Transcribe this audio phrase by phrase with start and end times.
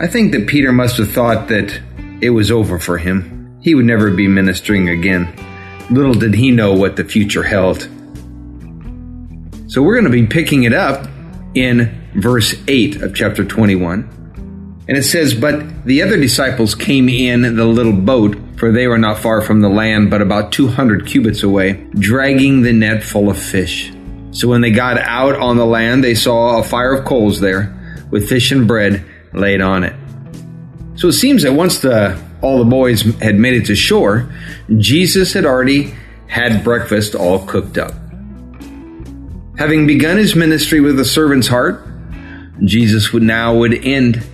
[0.00, 1.78] I think that Peter must have thought that
[2.22, 3.58] it was over for him.
[3.60, 5.30] He would never be ministering again.
[5.90, 7.90] Little did he know what the future held.
[9.70, 11.06] So we're going to be picking it up
[11.54, 14.82] in verse 8 of chapter 21.
[14.88, 18.98] And it says, But the other disciples came in the little boat, for they were
[18.98, 23.40] not far from the land, but about 200 cubits away, dragging the net full of
[23.40, 23.92] fish.
[24.32, 27.72] So when they got out on the land, they saw a fire of coals there,
[28.10, 29.94] with fish and bread laid on it.
[30.96, 34.34] So it seems that once the all the boys had made it to shore,
[34.78, 35.94] Jesus had already
[36.26, 37.99] had breakfast all cooked up.
[39.60, 41.86] Having begun his ministry with a servant's heart,
[42.64, 44.26] Jesus would now would end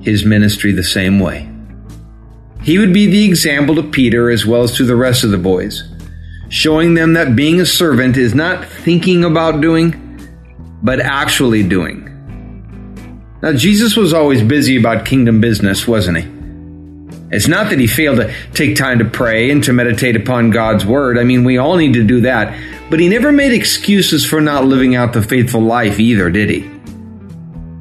[0.00, 1.50] his ministry the same way.
[2.62, 5.38] He would be the example to Peter as well as to the rest of the
[5.38, 5.82] boys,
[6.50, 10.20] showing them that being a servant is not thinking about doing,
[10.84, 12.04] but actually doing.
[13.42, 16.33] Now, Jesus was always busy about kingdom business, wasn't he?
[17.34, 20.86] It's not that he failed to take time to pray and to meditate upon God's
[20.86, 21.18] word.
[21.18, 22.56] I mean, we all need to do that.
[22.90, 26.70] But he never made excuses for not living out the faithful life either, did he?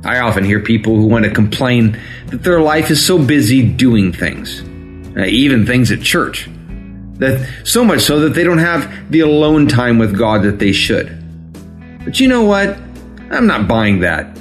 [0.04, 4.12] I often hear people who want to complain that their life is so busy doing
[4.12, 4.62] things,
[5.16, 6.50] uh, even things at church,
[7.20, 10.72] that so much so that they don't have the alone time with God that they
[10.72, 11.20] should.
[12.04, 12.76] But you know what?
[13.30, 14.36] I'm not buying that.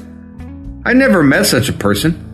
[0.84, 2.31] I never met such a person.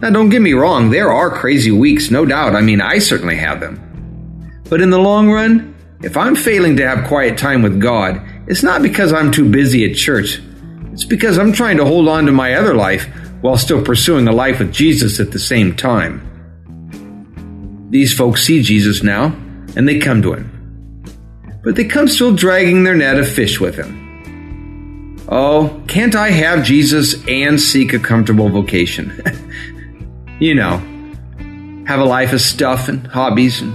[0.00, 2.54] Now, don't get me wrong, there are crazy weeks, no doubt.
[2.54, 3.82] I mean, I certainly have them.
[4.68, 8.62] But in the long run, if I'm failing to have quiet time with God, it's
[8.62, 10.40] not because I'm too busy at church.
[10.92, 13.06] It's because I'm trying to hold on to my other life
[13.40, 16.22] while still pursuing a life with Jesus at the same time.
[17.90, 19.26] These folks see Jesus now,
[19.76, 21.04] and they come to him.
[21.62, 25.16] But they come still dragging their net of fish with him.
[25.28, 29.10] Oh, can't I have Jesus and seek a comfortable vocation?
[30.38, 30.82] you know,
[31.86, 33.74] have a life of stuff and hobbies and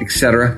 [0.00, 0.56] etc.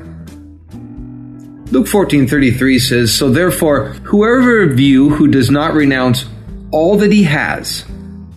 [1.70, 6.26] Luke 14:33 says, "So therefore, whoever of you who does not renounce
[6.70, 7.84] all that he has,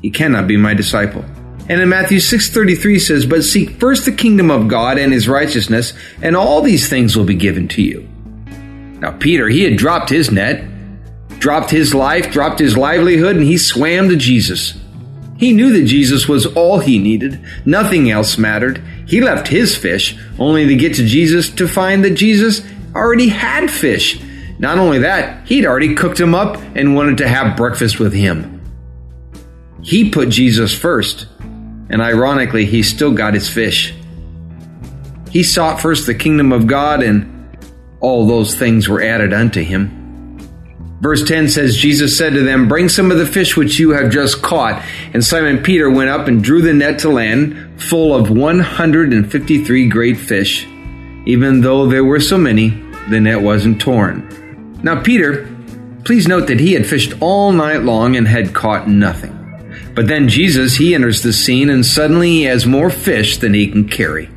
[0.02, 1.24] he cannot be my disciple."
[1.68, 5.94] And in Matthew 6:33 says, "But seek first the kingdom of God and his righteousness,
[6.22, 8.04] and all these things will be given to you."
[9.00, 10.64] Now Peter, he had dropped his net,
[11.38, 14.74] dropped his life, dropped his livelihood, and he swam to Jesus.
[15.40, 17.40] He knew that Jesus was all he needed.
[17.66, 18.84] Nothing else mattered.
[19.08, 22.62] He left his fish only to get to Jesus to find that Jesus
[22.94, 24.22] already had fish.
[24.60, 28.60] Not only that, he'd already cooked him up and wanted to have breakfast with him.
[29.82, 31.28] He put Jesus first,
[31.90, 33.94] and ironically, he still got his fish.
[35.32, 37.58] He sought first the kingdom of God, and
[38.02, 39.99] all those things were added unto him.
[41.02, 44.12] Verse 10 says, Jesus said to them, Bring some of the fish which you have
[44.12, 44.84] just caught.
[45.14, 50.18] And Simon Peter went up and drew the net to land, full of 153 great
[50.18, 50.66] fish.
[51.26, 52.70] Even though there were so many,
[53.10, 54.80] the net wasn't torn.
[54.84, 55.48] Now, Peter,
[56.04, 59.36] please note that he had fished all night long and had caught nothing.
[59.96, 63.70] But then Jesus, he enters the scene and suddenly he has more fish than he
[63.70, 64.30] can carry.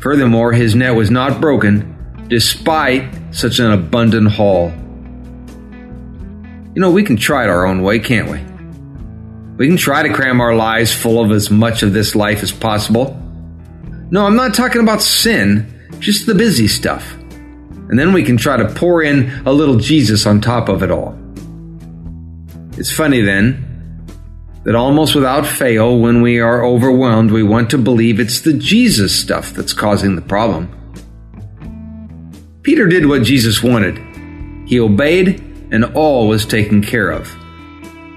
[0.00, 4.72] Furthermore, his net was not broken, despite such an abundant haul.
[6.74, 8.38] You know, we can try it our own way, can't we?
[9.56, 12.52] We can try to cram our lives full of as much of this life as
[12.52, 13.20] possible.
[14.10, 17.12] No, I'm not talking about sin, just the busy stuff.
[17.14, 20.92] And then we can try to pour in a little Jesus on top of it
[20.92, 21.18] all.
[22.78, 23.66] It's funny then
[24.62, 29.18] that almost without fail, when we are overwhelmed, we want to believe it's the Jesus
[29.18, 30.70] stuff that's causing the problem.
[32.62, 33.98] Peter did what Jesus wanted.
[34.68, 37.28] He obeyed and all was taken care of.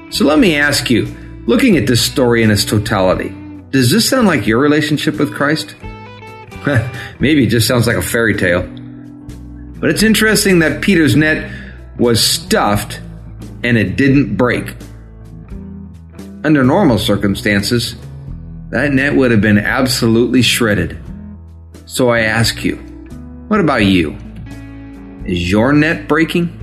[0.09, 1.05] So let me ask you,
[1.45, 3.29] looking at this story in its totality,
[3.71, 5.75] does this sound like your relationship with Christ?
[7.19, 8.63] Maybe it just sounds like a fairy tale.
[9.79, 11.51] But it's interesting that Peter's net
[11.97, 13.01] was stuffed
[13.63, 14.75] and it didn't break.
[16.44, 17.95] Under normal circumstances,
[18.69, 20.97] that net would have been absolutely shredded.
[21.85, 22.77] So I ask you,
[23.47, 24.17] what about you?
[25.25, 26.62] Is your net breaking?